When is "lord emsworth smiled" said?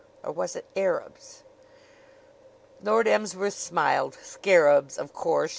2.83-4.15